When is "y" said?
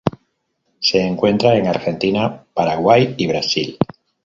3.17-3.27